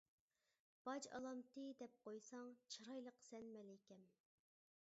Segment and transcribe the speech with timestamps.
[0.87, 4.09] باج ئالامتى دەپ قويساڭ، چىرايلىقسەن مەلىكەم.